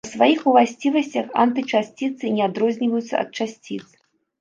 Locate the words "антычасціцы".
1.45-2.35